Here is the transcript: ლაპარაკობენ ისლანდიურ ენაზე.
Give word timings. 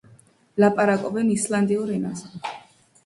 ლაპარაკობენ 0.63 1.29
ისლანდიურ 1.35 1.93
ენაზე. 1.99 2.33